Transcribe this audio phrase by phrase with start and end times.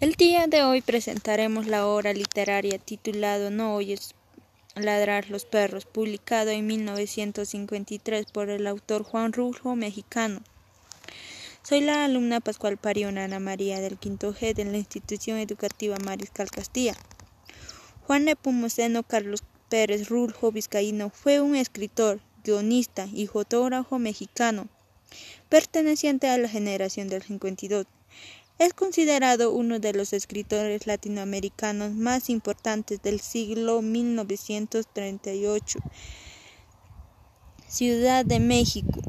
[0.00, 4.14] El día de hoy presentaremos la obra literaria titulada No oyes
[4.74, 10.40] ladrar los perros, publicado en 1953 por el autor Juan Rulfo, mexicano.
[11.62, 16.50] Soy la alumna Pascual Pariona Ana María del Quinto G de la Institución Educativa Mariscal
[16.50, 16.96] Castilla.
[18.06, 24.68] Juan Nepomuceno Carlos Pérez Rulfo Vizcaíno fue un escritor, guionista y fotógrafo mexicano,
[25.50, 27.86] perteneciente a la generación del 52.
[28.60, 35.78] Es considerado uno de los escritores latinoamericanos más importantes del siglo 1938.
[37.66, 39.00] Ciudad de México.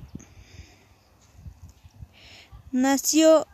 [2.71, 3.45] Nació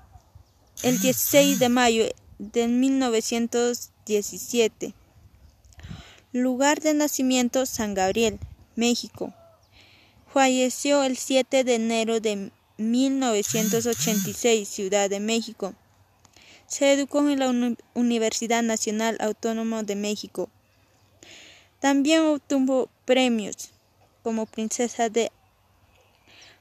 [0.83, 2.05] el 16 de mayo
[2.37, 4.93] de 1917.
[6.31, 8.37] Lugar de nacimiento San Gabriel,
[8.75, 9.33] México.
[10.31, 15.73] Falleció el 7 de enero de 1986, Ciudad de México.
[16.67, 20.49] Se educó en la Universidad Nacional Autónoma de México.
[21.79, 23.71] También obtuvo premios
[24.21, 25.31] como Princesa de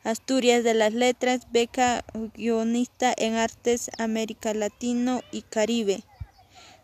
[0.05, 6.05] Asturias de las Letras, beca guionista en Artes América Latino y Caribe.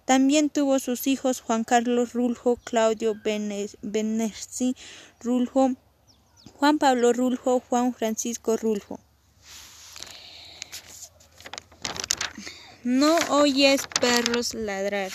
[0.05, 3.14] También tuvo sus hijos Juan Carlos Ruljo, Claudio
[3.83, 4.74] Benessi
[5.20, 5.77] Ruljo,
[6.56, 8.98] Juan Pablo Ruljo, Juan Francisco Ruljo.
[12.84, 15.12] No oyes perros ladrar.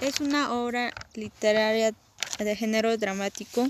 [0.00, 1.94] Es una obra literaria
[2.40, 3.68] de género dramático.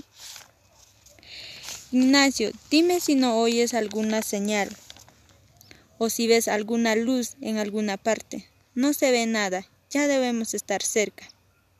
[1.91, 4.75] Ignacio, dime si no oyes alguna señal
[5.99, 8.49] o si ves alguna luz en alguna parte.
[8.73, 11.27] No se ve nada, ya debemos estar cerca.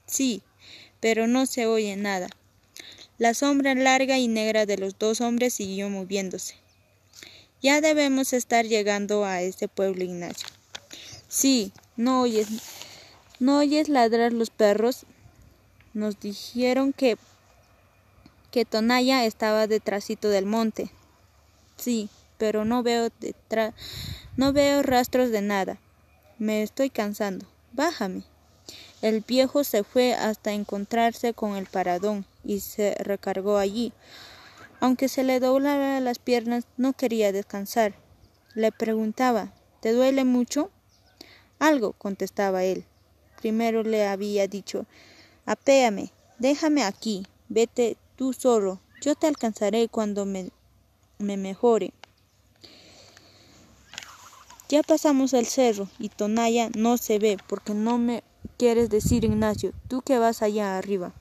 [0.05, 0.43] Sí,
[0.99, 2.27] pero no se oye nada.
[3.17, 6.53] La sombra larga y negra de los dos hombres siguió moviéndose.
[7.63, 10.54] Ya debemos estar llegando a este pueblo, Ignacio.
[11.35, 12.47] Sí, no oyes,
[13.41, 15.05] no oyes ladrar los perros.
[15.93, 17.17] Nos dijeron que
[18.51, 20.91] que Tonaya estaba detrásito del monte.
[21.75, 23.73] Sí, pero no veo detrás,
[24.37, 25.77] no veo rastros de nada.
[26.39, 27.45] Me estoy cansando.
[27.73, 28.23] Bájame.
[29.01, 33.91] El viejo se fue hasta encontrarse con el paradón y se recargó allí.
[34.79, 37.93] Aunque se le doblaban las piernas, no quería descansar.
[38.53, 40.71] Le preguntaba, ¿te duele mucho?
[41.59, 42.85] Algo, contestaba él.
[43.37, 44.85] Primero le había dicho,
[45.45, 50.49] apéame, déjame aquí, vete tú solo, yo te alcanzaré cuando me,
[51.19, 51.93] me mejore.
[54.67, 58.23] Ya pasamos el cerro y Tonaya no se ve porque no me
[58.57, 61.13] quieres decir Ignacio, tú que vas allá arriba.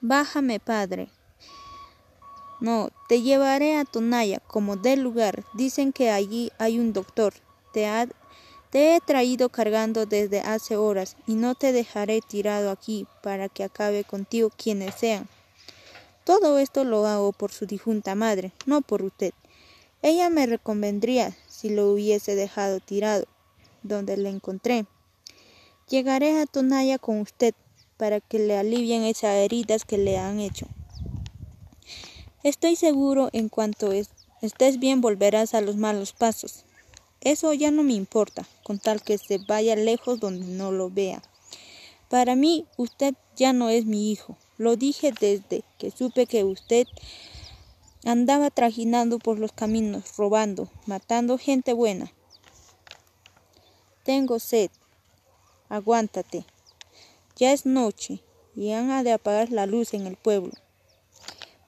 [0.00, 1.10] Bájame, padre.
[2.60, 5.44] No, te llevaré a Tonaya como del lugar.
[5.54, 7.34] Dicen que allí hay un doctor.
[7.72, 8.08] Te ha
[8.70, 13.64] te he traído cargando desde hace horas y no te dejaré tirado aquí para que
[13.64, 15.28] acabe contigo quienes sean.
[16.24, 19.32] Todo esto lo hago por su difunta madre, no por usted.
[20.02, 23.24] Ella me reconvendría si lo hubiese dejado tirado,
[23.82, 24.86] donde le encontré.
[25.88, 27.54] Llegaré a Tonaya con usted
[27.96, 30.66] para que le alivien esas heridas que le han hecho.
[32.44, 36.64] Estoy seguro en cuanto estés bien volverás a los malos pasos.
[37.20, 41.22] Eso ya no me importa, con tal que se vaya lejos donde no lo vea.
[42.08, 44.36] Para mí, usted ya no es mi hijo.
[44.56, 46.86] Lo dije desde que supe que usted
[48.04, 52.12] andaba trajinando por los caminos, robando, matando gente buena.
[54.04, 54.70] Tengo sed.
[55.68, 56.46] Aguántate.
[57.36, 58.22] Ya es noche
[58.56, 60.52] y han de apagar la luz en el pueblo.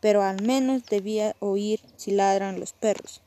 [0.01, 3.21] Pero al menos debía oír si ladran los perros.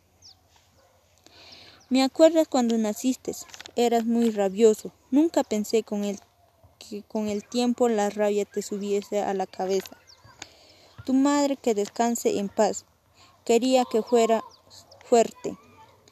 [1.94, 3.34] Me acuerdas cuando naciste,
[3.76, 4.92] eras muy rabioso.
[5.12, 6.18] Nunca pensé con el,
[6.80, 9.96] que con el tiempo la rabia te subiese a la cabeza.
[11.06, 12.86] Tu madre que descanse en paz.
[13.46, 14.44] Quería que fuera
[15.06, 15.56] fuerte.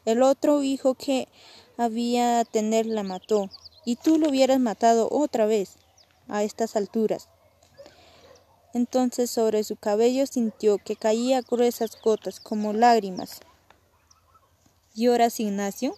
[0.05, 1.27] El otro hijo que
[1.77, 3.49] había a tener la mató,
[3.83, 5.77] y tú lo hubieras matado otra vez,
[6.27, 7.27] a estas alturas.
[8.75, 13.41] Entonces sobre su cabello sintió que caía gruesas gotas como lágrimas.
[14.93, 15.95] ¿Lloras, Ignacio?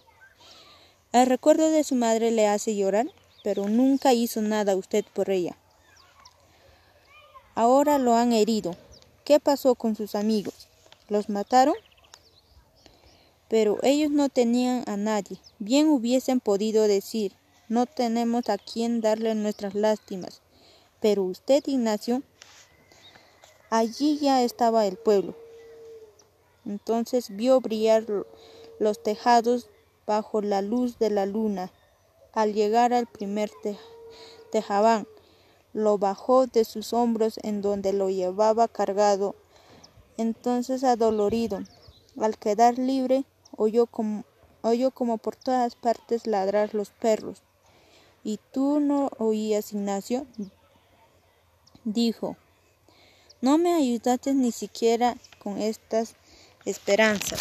[1.10, 3.06] El recuerdo de su madre le hace llorar,
[3.42, 5.56] pero nunca hizo nada usted por ella.
[7.56, 8.76] Ahora lo han herido.
[9.24, 10.68] ¿Qué pasó con sus amigos?
[11.08, 11.74] ¿Los mataron?
[13.48, 15.38] Pero ellos no tenían a nadie.
[15.58, 17.32] Bien hubiesen podido decir,
[17.68, 20.40] no tenemos a quien darle nuestras lástimas.
[21.00, 22.22] Pero usted, Ignacio,
[23.70, 25.34] allí ya estaba el pueblo.
[26.64, 28.06] Entonces vio brillar
[28.78, 29.68] los tejados
[30.06, 31.70] bajo la luz de la luna.
[32.32, 33.50] Al llegar al primer
[34.50, 35.06] tejabán,
[35.72, 39.34] lo bajó de sus hombros en donde lo llevaba cargado.
[40.16, 41.62] Entonces, adolorido,
[42.20, 43.24] al quedar libre,
[43.56, 44.24] oyó como,
[44.62, 47.42] oyó como por todas partes ladrar los perros.
[48.22, 50.26] ¿Y tú no oías, Ignacio?
[51.84, 52.36] Dijo,
[53.40, 56.14] no me ayudaste ni siquiera con estas
[56.64, 57.40] esperanzas.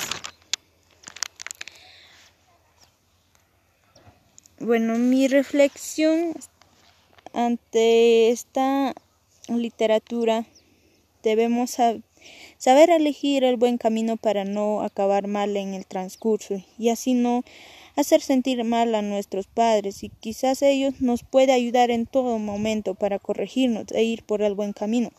[4.66, 6.36] Bueno, mi reflexión
[7.34, 8.96] ante esta
[9.50, 10.46] literatura
[11.22, 11.72] debemos
[12.58, 17.44] saber elegir el buen camino para no acabar mal en el transcurso y así no
[17.98, 22.96] hacer sentir mal a nuestros padres y quizás ellos nos puede ayudar en todo momento
[22.96, 25.12] para corregirnos e ir por el buen camino.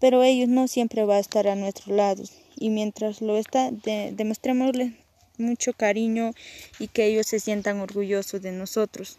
[0.00, 4.92] Pero ellos no siempre va a estar a nuestros lados y mientras lo está, demostrémosles
[5.38, 6.32] mucho cariño
[6.78, 9.18] y que ellos se sientan orgullosos de nosotros.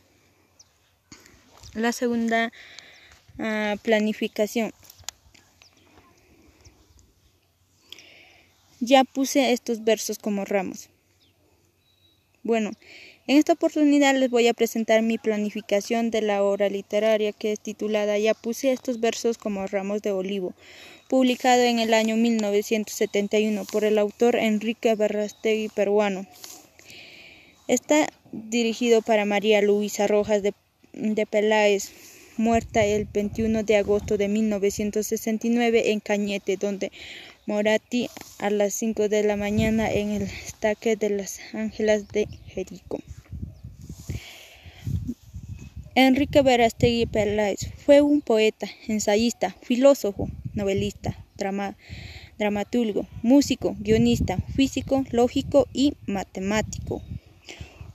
[1.74, 2.52] La segunda
[3.38, 4.72] uh, planificación.
[8.80, 10.90] Ya puse estos versos como ramos.
[12.44, 12.72] Bueno,
[13.28, 17.60] en esta oportunidad les voy a presentar mi planificación de la obra literaria que es
[17.60, 20.54] titulada Ya puse estos versos como ramos de olivo,
[21.08, 26.28] publicado en el año 1971 por el autor Enrique Berrastegui peruano.
[27.68, 30.54] Está dirigido para María Luisa Rojas de,
[30.94, 31.92] de Peláez,
[32.38, 36.92] muerta el 21 de agosto de 1969 en Cañete, donde
[37.48, 43.00] Moratti a las 5 de la mañana en el estaque de las Ángelas de Jerico.
[45.98, 51.18] Enrique Verastegui Peláez fue un poeta, ensayista, filósofo, novelista,
[52.38, 57.02] dramaturgo, músico, guionista, físico, lógico y matemático.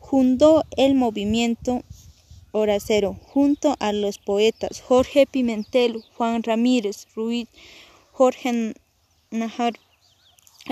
[0.01, 1.83] Fundó el movimiento
[2.53, 7.49] Horacero junto a los poetas Jorge Pimentel, Juan Ramírez Ruiz,
[8.13, 8.73] Jorge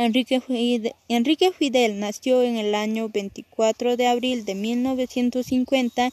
[0.01, 6.11] Enrique Fidel, Enrique Fidel nació en el año 24 de abril de 1950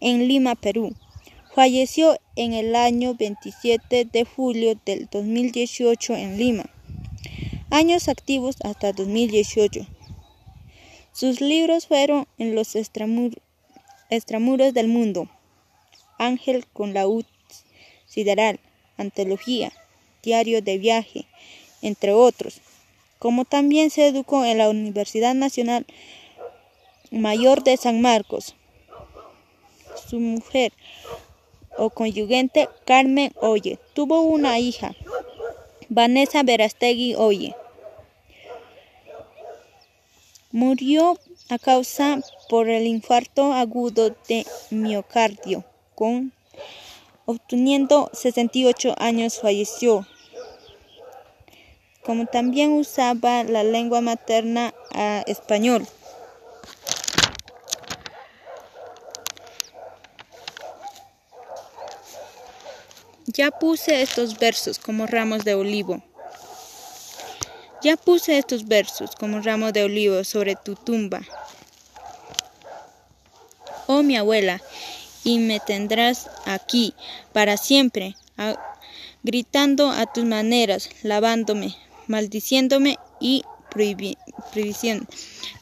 [0.00, 0.92] en Lima, Perú.
[1.54, 6.64] Falleció en el año 27 de julio del 2018 en Lima.
[7.70, 9.86] Años activos hasta 2018.
[11.12, 15.30] Sus libros fueron En los extramuros del mundo,
[16.18, 17.22] Ángel con la U
[18.04, 18.58] Sideral,
[18.96, 19.72] Antología,
[20.24, 21.26] Diario de Viaje,
[21.82, 22.60] entre otros,
[23.18, 25.86] como también se educó en la Universidad Nacional
[27.10, 28.54] Mayor de San Marcos.
[30.08, 30.72] Su mujer
[31.76, 34.94] o conyugente Carmen Oye tuvo una hija,
[35.88, 37.54] Vanessa Verastegui Oye.
[40.50, 41.18] Murió
[41.50, 45.64] a causa por el infarto agudo de miocardio,
[45.94, 46.32] con
[47.26, 50.06] obteniendo 68 años falleció
[52.08, 55.86] como también usaba la lengua materna a español.
[63.26, 66.02] Ya puse estos versos como ramos de olivo.
[67.82, 71.20] Ya puse estos versos como ramos de olivo sobre tu tumba.
[73.86, 74.62] Oh mi abuela,
[75.24, 76.94] y me tendrás aquí
[77.34, 78.16] para siempre,
[79.22, 81.76] gritando a tus maneras, lavándome,
[82.08, 85.06] maldiciéndome y prohibiendo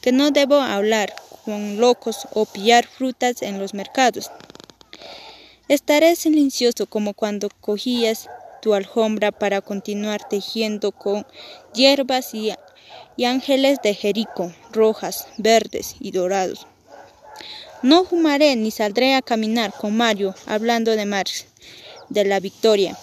[0.01, 1.13] que no debo hablar
[1.45, 4.31] con locos o pillar frutas en los mercados.
[5.67, 8.29] Estaré silencioso como cuando cogías
[8.61, 11.25] tu alfombra para continuar tejiendo con
[11.73, 12.53] hierbas y,
[13.25, 16.67] ángeles de Jerico, rojas, verdes y dorados.
[17.81, 21.45] No fumaré ni saldré a caminar con Mario hablando de Marx,
[22.09, 22.97] de la victoria.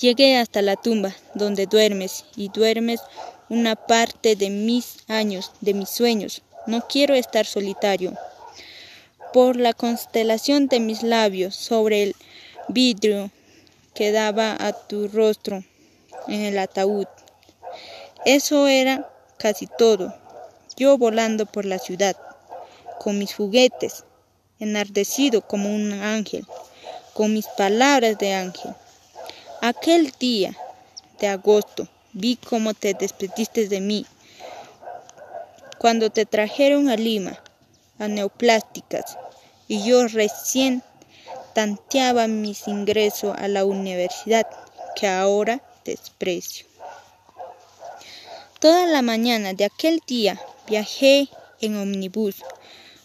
[0.00, 3.02] Llegué hasta la tumba donde duermes y duermes
[3.50, 6.40] una parte de mis años, de mis sueños.
[6.66, 8.14] No quiero estar solitario.
[9.34, 12.16] Por la constelación de mis labios sobre el
[12.68, 13.30] vidrio
[13.92, 15.64] que daba a tu rostro
[16.28, 17.06] en el ataúd.
[18.24, 20.14] Eso era casi todo.
[20.78, 22.16] Yo volando por la ciudad,
[22.98, 24.04] con mis juguetes,
[24.60, 26.46] enardecido como un ángel,
[27.12, 28.72] con mis palabras de ángel.
[29.62, 30.56] Aquel día
[31.18, 34.06] de agosto vi cómo te despediste de mí.
[35.76, 37.38] Cuando te trajeron a Lima,
[37.98, 39.18] a Neoplásticas,
[39.68, 40.82] y yo recién
[41.52, 44.46] tanteaba mis ingresos a la universidad,
[44.96, 46.64] que ahora desprecio.
[48.60, 51.28] Toda la mañana de aquel día viajé
[51.60, 52.36] en omnibus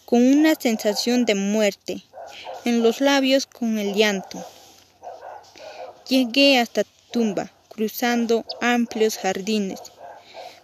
[0.06, 2.02] con una sensación de muerte,
[2.64, 4.42] en los labios con el llanto.
[6.08, 9.80] Llegué hasta tumba, cruzando amplios jardines.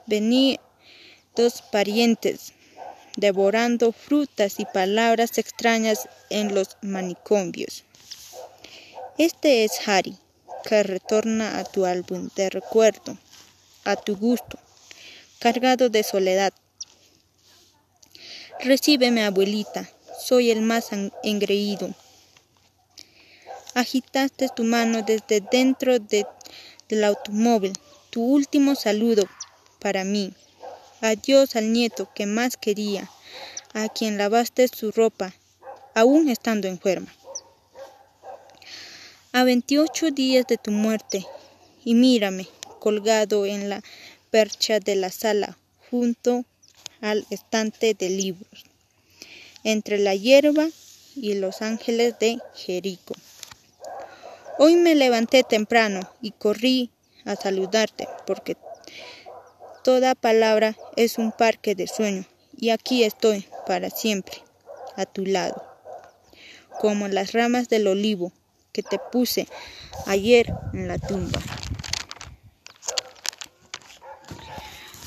[0.07, 0.61] Vení
[1.35, 2.53] dos parientes,
[3.17, 7.83] devorando frutas y palabras extrañas en los manicomios.
[9.19, 10.17] Este es Harry,
[10.65, 13.19] que retorna a tu álbum de recuerdo,
[13.85, 14.61] a tu gusto,
[15.41, 16.53] cargado de soledad.
[18.61, 19.91] Recíbeme, abuelita,
[20.25, 20.91] soy el más
[21.25, 21.93] engreído.
[23.75, 27.73] Agitaste tu mano desde dentro del automóvil,
[28.11, 29.27] tu último saludo
[29.79, 30.35] para mí.
[31.01, 33.09] Adiós al nieto que más quería,
[33.73, 35.33] a quien lavaste su ropa,
[35.95, 37.11] aún estando enferma.
[39.33, 41.27] A veintiocho días de tu muerte,
[41.83, 42.49] y mírame,
[42.79, 43.83] colgado en la
[44.31, 45.57] percha de la sala,
[45.91, 46.45] junto
[47.01, 48.67] al estante de libros,
[49.65, 50.69] entre la hierba
[51.17, 53.15] y los ángeles de Jerico.
[54.59, 56.91] Hoy me levanté temprano y corrí
[57.25, 58.57] a saludarte, porque
[59.83, 62.25] Toda palabra es un parque de sueño
[62.57, 64.37] y aquí estoy para siempre,
[64.95, 65.61] a tu lado,
[66.81, 68.33] como las ramas del olivo
[68.71, 69.49] que te puse
[70.07, 71.41] ayer en la tumba.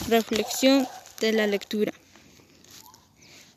[0.09, 0.89] Reflexión
[1.21, 1.93] de la lectura.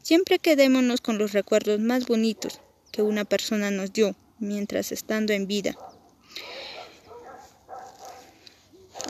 [0.05, 2.61] Siempre quedémonos con los recuerdos más bonitos
[2.93, 5.77] que una persona nos dio mientras estando en vida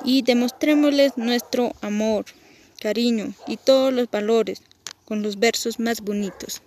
[0.05, 2.25] y demostrémosles nuestro amor,
[2.81, 4.63] cariño y todos los valores
[5.05, 6.63] con los versos más bonitos.